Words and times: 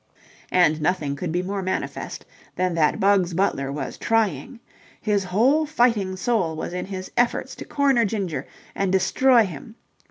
And 0.51 0.81
nothing 0.81 1.15
could 1.15 1.31
be 1.31 1.43
more 1.43 1.61
manifest 1.61 2.25
than 2.55 2.73
that 2.73 2.99
Bugs 2.99 3.35
Butler 3.35 3.71
was 3.71 3.99
trying. 3.99 4.59
His 4.99 5.25
whole 5.25 5.67
fighting 5.67 6.15
soul 6.15 6.55
was 6.55 6.73
in 6.73 6.85
his 6.87 7.11
efforts 7.15 7.53
to 7.57 7.65
corner 7.65 8.03
Ginger 8.03 8.47
and 8.73 8.91
destroy 8.91 9.45
him. 9.45 9.75